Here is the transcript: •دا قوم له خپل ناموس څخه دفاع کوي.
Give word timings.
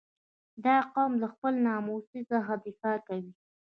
•دا 0.65 0.77
قوم 0.93 1.11
له 1.21 1.27
خپل 1.33 1.53
ناموس 1.67 2.05
څخه 2.31 2.53
دفاع 2.65 2.97
کوي. 3.07 3.31